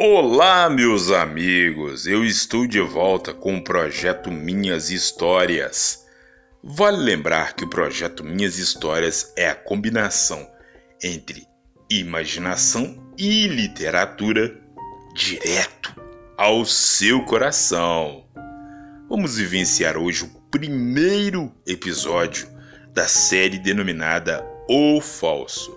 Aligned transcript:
Olá, 0.00 0.70
meus 0.70 1.10
amigos! 1.10 2.06
Eu 2.06 2.24
estou 2.24 2.68
de 2.68 2.78
volta 2.78 3.34
com 3.34 3.56
o 3.56 3.64
projeto 3.64 4.30
Minhas 4.30 4.90
Histórias. 4.90 6.06
Vale 6.62 6.98
lembrar 6.98 7.54
que 7.54 7.64
o 7.64 7.68
projeto 7.68 8.22
Minhas 8.22 8.58
Histórias 8.58 9.32
é 9.36 9.48
a 9.48 9.56
combinação 9.56 10.48
entre 11.02 11.48
imaginação 11.90 13.12
e 13.18 13.48
literatura 13.48 14.56
direto 15.16 16.00
ao 16.36 16.64
seu 16.64 17.24
coração. 17.24 18.24
Vamos 19.08 19.36
vivenciar 19.36 19.96
hoje 19.96 20.26
o 20.26 20.28
primeiro 20.48 21.52
episódio 21.66 22.48
da 22.94 23.08
série 23.08 23.58
denominada 23.58 24.46
O 24.68 25.00
Falso. 25.00 25.76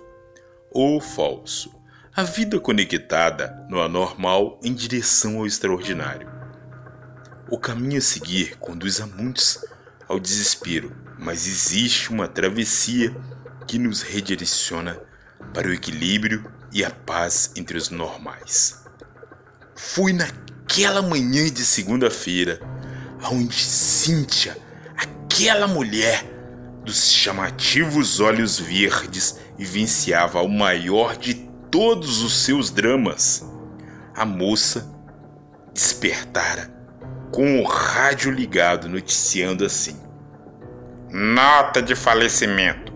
O 0.70 1.00
Falso. 1.00 1.81
A 2.14 2.24
vida 2.24 2.60
conectada 2.60 3.64
no 3.70 3.80
anormal 3.80 4.60
em 4.62 4.74
direção 4.74 5.38
ao 5.38 5.46
extraordinário. 5.46 6.28
O 7.50 7.56
caminho 7.56 7.96
a 7.96 8.02
seguir 8.02 8.58
conduz 8.58 9.00
a 9.00 9.06
muitos 9.06 9.64
ao 10.06 10.20
desespero, 10.20 10.94
mas 11.18 11.46
existe 11.46 12.10
uma 12.10 12.28
travessia 12.28 13.16
que 13.66 13.78
nos 13.78 14.02
redireciona 14.02 15.00
para 15.54 15.68
o 15.68 15.72
equilíbrio 15.72 16.52
e 16.70 16.84
a 16.84 16.90
paz 16.90 17.50
entre 17.56 17.78
os 17.78 17.88
normais. 17.88 18.84
Fui 19.74 20.12
naquela 20.12 21.00
manhã 21.00 21.50
de 21.50 21.64
segunda-feira, 21.64 22.60
onde 23.30 23.54
Cíntia, 23.54 24.54
aquela 24.98 25.66
mulher 25.66 26.26
dos 26.84 27.10
chamativos 27.10 28.20
olhos 28.20 28.58
verdes, 28.58 29.38
vivenciava 29.56 30.42
o 30.42 30.48
maior 30.48 31.16
de 31.16 31.50
todos 31.72 32.22
os 32.22 32.44
seus 32.44 32.70
dramas. 32.70 33.50
A 34.14 34.26
moça 34.26 34.94
despertara 35.72 36.70
com 37.32 37.60
o 37.60 37.64
rádio 37.64 38.30
ligado, 38.30 38.90
noticiando 38.90 39.64
assim: 39.64 39.98
Nota 41.10 41.80
de 41.80 41.96
falecimento. 41.96 42.92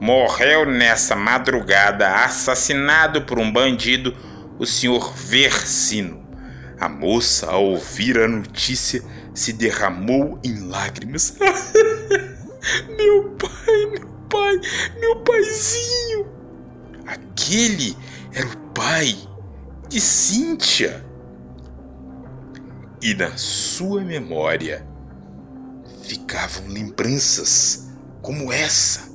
Morreu 0.00 0.64
nessa 0.64 1.16
madrugada, 1.16 2.08
assassinado 2.24 3.22
por 3.22 3.38
um 3.38 3.52
bandido, 3.52 4.16
o 4.58 4.64
senhor 4.64 5.12
Versino. 5.14 6.24
A 6.78 6.88
moça, 6.88 7.50
ao 7.50 7.64
ouvir 7.64 8.18
a 8.18 8.28
notícia, 8.28 9.02
se 9.34 9.52
derramou 9.52 10.38
em 10.44 10.68
lágrimas. 10.68 11.36
meu 12.96 13.36
pai, 13.38 13.86
meu 13.90 14.08
pai, 14.28 14.60
meu 15.00 15.16
paizinho! 15.16 16.33
Aquele 17.06 17.96
era 18.32 18.46
o 18.46 18.56
pai 18.72 19.16
de 19.88 20.00
Cíntia 20.00 21.04
e 23.00 23.14
na 23.14 23.36
sua 23.36 24.00
memória 24.02 24.86
ficavam 26.02 26.66
lembranças 26.68 27.90
como 28.22 28.50
essa. 28.50 29.12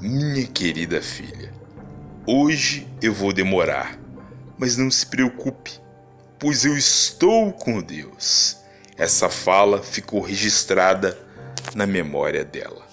Minha 0.00 0.46
querida 0.46 1.00
filha, 1.00 1.52
hoje 2.26 2.88
eu 3.00 3.12
vou 3.12 3.32
demorar, 3.32 3.98
mas 4.56 4.76
não 4.76 4.90
se 4.90 5.06
preocupe, 5.06 5.80
pois 6.38 6.64
eu 6.64 6.76
estou 6.76 7.52
com 7.52 7.80
Deus. 7.80 8.58
Essa 8.96 9.28
fala 9.28 9.82
ficou 9.82 10.20
registrada 10.20 11.16
na 11.74 11.86
memória 11.86 12.44
dela. 12.44 12.87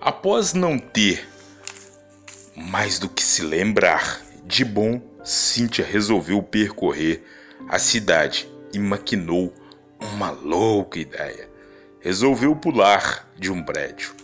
Após 0.00 0.54
não 0.54 0.78
ter 0.78 1.28
mais 2.56 2.98
do 2.98 3.06
que 3.06 3.22
se 3.22 3.42
lembrar 3.42 4.22
de 4.46 4.64
bom, 4.64 4.98
Cíntia 5.22 5.84
resolveu 5.84 6.42
percorrer 6.42 7.22
a 7.68 7.78
cidade 7.78 8.48
e 8.72 8.78
maquinou 8.78 9.52
uma 10.00 10.30
louca 10.30 10.98
ideia. 10.98 11.50
Resolveu 12.00 12.56
pular 12.56 13.30
de 13.38 13.52
um 13.52 13.62
prédio. 13.62 14.14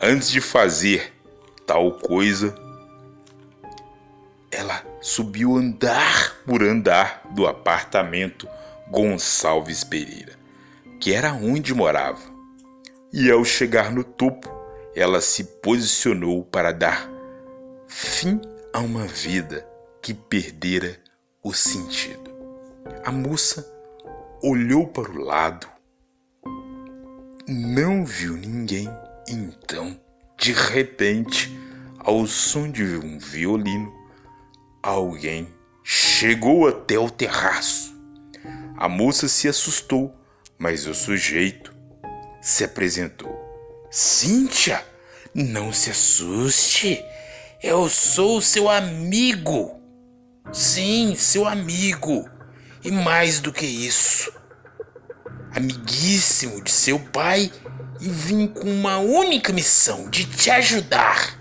Antes 0.00 0.30
de 0.30 0.40
fazer 0.40 1.12
tal 1.66 1.98
coisa, 1.98 2.54
ela 4.48 4.80
subiu 5.00 5.56
andar 5.56 6.36
por 6.46 6.62
andar 6.62 7.22
do 7.34 7.48
apartamento 7.48 8.48
Gonçalves 8.88 9.82
Pereira, 9.82 10.38
que 11.00 11.12
era 11.12 11.32
onde 11.32 11.74
morava. 11.74 12.22
E 13.12 13.28
ao 13.28 13.44
chegar 13.44 13.90
no 13.90 14.04
topo, 14.04 14.55
ela 14.96 15.20
se 15.20 15.44
posicionou 15.44 16.42
para 16.42 16.72
dar 16.72 17.06
fim 17.86 18.40
a 18.72 18.80
uma 18.80 19.04
vida 19.04 19.68
que 20.00 20.14
perdera 20.14 20.98
o 21.42 21.52
sentido. 21.52 22.34
A 23.04 23.12
moça 23.12 23.70
olhou 24.42 24.86
para 24.86 25.10
o 25.10 25.22
lado, 25.22 25.68
não 27.46 28.06
viu 28.06 28.38
ninguém, 28.38 28.88
então, 29.28 30.00
de 30.38 30.52
repente, 30.52 31.54
ao 31.98 32.26
som 32.26 32.70
de 32.70 32.82
um 32.82 33.18
violino, 33.18 33.92
alguém 34.82 35.46
chegou 35.84 36.66
até 36.66 36.98
o 36.98 37.10
terraço. 37.10 37.94
A 38.78 38.88
moça 38.88 39.28
se 39.28 39.46
assustou, 39.46 40.14
mas 40.58 40.86
o 40.86 40.94
sujeito 40.94 41.74
se 42.40 42.64
apresentou. 42.64 43.45
Cíntia, 43.90 44.84
não 45.34 45.72
se 45.72 45.90
assuste. 45.90 47.04
Eu 47.62 47.88
sou 47.88 48.40
seu 48.40 48.68
amigo. 48.68 49.80
Sim, 50.52 51.14
seu 51.16 51.46
amigo. 51.46 52.28
E 52.84 52.90
mais 52.90 53.40
do 53.40 53.52
que 53.52 53.66
isso, 53.66 54.32
amiguíssimo 55.52 56.62
de 56.62 56.70
seu 56.70 56.98
pai 56.98 57.50
e 58.00 58.08
vim 58.08 58.46
com 58.46 58.68
uma 58.68 58.98
única 58.98 59.52
missão 59.52 60.08
de 60.08 60.24
te 60.24 60.50
ajudar. 60.50 61.36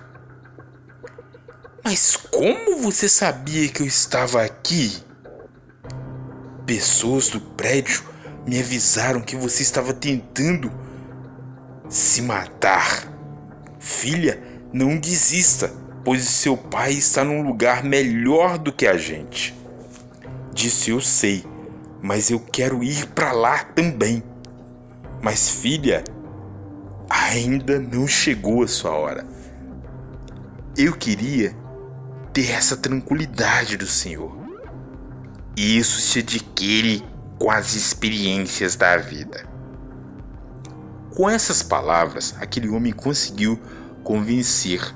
Mas 1.83 2.15
como 2.15 2.77
você 2.77 3.07
sabia 3.07 3.69
que 3.69 3.81
eu 3.81 3.85
estava 3.85 4.43
aqui? 4.43 5.03
Pessoas 6.65 7.29
do 7.29 7.39
prédio 7.39 8.03
me 8.47 8.59
avisaram 8.59 9.21
que 9.21 9.35
você 9.35 9.61
estava 9.61 9.93
tentando 9.93 10.71
se 11.89 12.21
matar. 12.21 13.11
Filha, 13.79 14.41
não 14.73 14.97
desista 14.97 15.71
pois 16.05 16.23
seu 16.25 16.55
pai 16.55 16.93
está 16.93 17.23
num 17.23 17.41
lugar 17.41 17.83
melhor 17.83 18.59
do 18.59 18.71
que 18.71 18.85
a 18.85 18.95
gente. 18.95 19.55
Disse: 20.53 20.91
Eu 20.91 21.01
sei, 21.01 21.43
mas 22.01 22.29
eu 22.29 22.39
quero 22.39 22.83
ir 22.83 23.07
para 23.07 23.31
lá 23.31 23.63
também. 23.63 24.23
Mas, 25.21 25.49
filha, 25.49 26.03
ainda 27.09 27.79
não 27.79 28.07
chegou 28.07 28.61
a 28.61 28.67
sua 28.67 28.91
hora. 28.91 29.25
Eu 30.77 30.93
queria 30.93 31.55
ter 32.31 32.51
essa 32.51 32.77
tranquilidade 32.77 33.75
do 33.75 33.87
Senhor. 33.87 34.37
Isso 35.57 35.99
se 35.99 36.19
adquire 36.19 37.03
com 37.39 37.49
as 37.49 37.73
experiências 37.73 38.75
da 38.75 38.97
vida. 38.97 39.54
Com 41.15 41.29
essas 41.29 41.63
palavras, 41.63 42.35
aquele 42.41 42.67
homem 42.67 42.91
conseguiu 42.91 43.57
convencer 44.03 44.93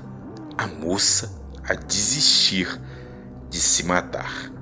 a 0.56 0.66
moça 0.66 1.42
a 1.64 1.72
desistir 1.72 2.78
de 3.48 3.58
se 3.58 3.84
matar. 3.84 4.52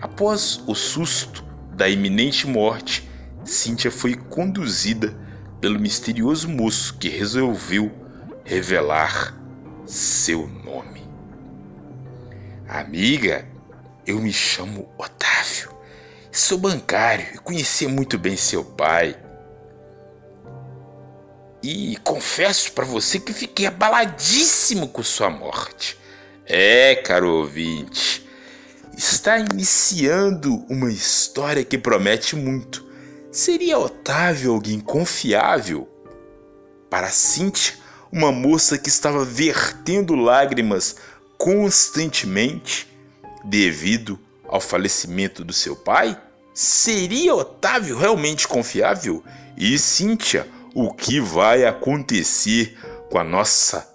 Após 0.00 0.62
o 0.66 0.74
susto 0.74 1.44
da 1.74 1.86
iminente 1.86 2.46
morte, 2.46 3.06
Cíntia 3.44 3.90
foi 3.90 4.14
conduzida 4.14 5.14
pelo 5.60 5.78
misterioso 5.78 6.48
moço 6.48 6.96
que 6.98 7.10
resolveu 7.10 7.92
revelar 8.42 9.38
seu 9.84 10.48
nome. 10.48 11.06
Amiga, 12.66 13.46
eu 14.06 14.18
me 14.18 14.32
chamo 14.32 14.88
Otávio. 14.96 15.76
Sou 16.32 16.56
bancário 16.56 17.26
e 17.34 17.38
conhecia 17.38 17.88
muito 17.88 18.18
bem 18.18 18.34
seu 18.34 18.64
pai. 18.64 19.25
E 21.62 21.96
confesso 22.04 22.72
para 22.72 22.84
você 22.84 23.18
que 23.18 23.32
fiquei 23.32 23.66
abaladíssimo 23.66 24.88
com 24.88 25.02
sua 25.02 25.30
morte. 25.30 25.98
É, 26.44 26.94
caro 26.96 27.28
ouvinte, 27.28 28.24
está 28.96 29.38
iniciando 29.38 30.64
uma 30.68 30.90
história 30.90 31.64
que 31.64 31.76
promete 31.76 32.36
muito. 32.36 32.86
Seria 33.32 33.78
Otávio 33.78 34.52
alguém 34.52 34.80
confiável? 34.80 35.88
Para 36.88 37.10
Cíntia, 37.10 37.74
uma 38.12 38.30
moça 38.30 38.78
que 38.78 38.88
estava 38.88 39.24
vertendo 39.24 40.14
lágrimas 40.14 40.96
constantemente 41.36 42.88
devido 43.44 44.18
ao 44.48 44.60
falecimento 44.60 45.44
do 45.44 45.52
seu 45.52 45.76
pai? 45.76 46.18
Seria 46.54 47.34
Otávio 47.34 47.98
realmente 47.98 48.48
confiável? 48.48 49.22
E 49.56 49.78
Cíntia, 49.78 50.46
o 50.76 50.92
que 50.92 51.18
vai 51.18 51.64
acontecer 51.64 52.76
com 53.10 53.18
a 53.18 53.24
nossa 53.24 53.88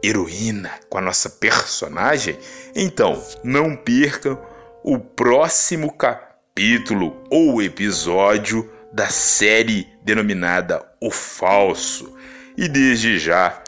heroína, 0.00 0.70
com 0.88 0.96
a 0.96 1.00
nossa 1.00 1.28
personagem, 1.28 2.38
então 2.76 3.20
não 3.42 3.74
percam 3.74 4.38
o 4.84 5.00
próximo 5.00 5.92
capítulo 5.92 7.20
ou 7.28 7.60
episódio 7.60 8.70
da 8.92 9.08
série 9.08 9.88
denominada 10.04 10.86
O 11.00 11.10
Falso. 11.10 12.16
E 12.56 12.68
desde 12.68 13.18
já 13.18 13.60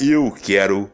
eu 0.00 0.30
quero 0.30 0.90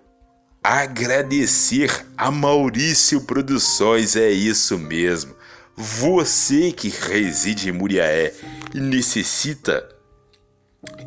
agradecer 0.64 2.06
a 2.16 2.28
Maurício 2.32 3.20
Produções, 3.20 4.16
é 4.16 4.30
isso 4.30 4.76
mesmo. 4.76 5.32
Você 5.76 6.72
que 6.72 6.88
reside 6.88 7.68
em 7.68 7.72
Muriaé 7.72 8.34
e 8.74 8.80
necessita 8.80 9.93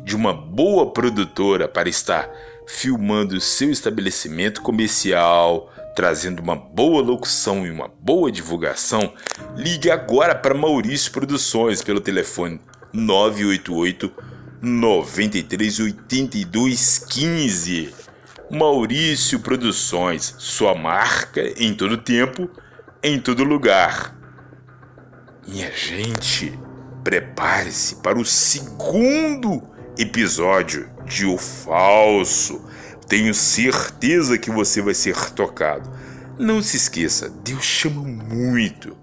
de 0.02 0.16
uma 0.16 0.32
boa 0.32 0.92
produtora 0.92 1.68
para 1.68 1.88
estar 1.88 2.28
filmando 2.66 3.40
seu 3.40 3.70
estabelecimento 3.70 4.60
comercial, 4.60 5.72
trazendo 5.96 6.40
uma 6.40 6.54
boa 6.54 7.02
locução 7.02 7.66
e 7.66 7.70
uma 7.70 7.88
boa 7.88 8.30
divulgação, 8.30 9.12
ligue 9.56 9.90
agora 9.90 10.34
para 10.34 10.54
Maurício 10.54 11.10
Produções 11.10 11.82
pelo 11.82 12.00
telefone 12.00 12.60
988 12.92 14.12
93 14.60 15.80
82 15.80 16.98
15. 16.98 17.94
Maurício 18.50 19.40
Produções, 19.40 20.34
sua 20.38 20.74
marca 20.74 21.42
em 21.56 21.74
todo 21.74 21.96
tempo, 21.96 22.48
em 23.02 23.18
todo 23.20 23.44
lugar. 23.44 24.16
Minha 25.46 25.72
gente, 25.72 26.58
prepare-se 27.08 27.94
para 27.94 28.18
o 28.18 28.24
segundo 28.24 29.62
episódio 29.96 30.90
de 31.06 31.24
O 31.24 31.38
Falso. 31.38 32.60
Tenho 33.08 33.32
certeza 33.32 34.36
que 34.36 34.50
você 34.50 34.82
vai 34.82 34.92
ser 34.92 35.16
tocado. 35.30 35.90
Não 36.38 36.60
se 36.60 36.76
esqueça, 36.76 37.30
Deus 37.42 37.64
chama 37.64 38.02
muito 38.02 38.94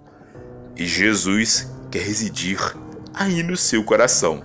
e 0.77 0.85
Jesus 0.85 1.67
quer 1.89 2.03
residir 2.03 2.59
aí 3.11 3.41
no 3.41 3.57
seu 3.57 3.83
coração. 3.83 4.43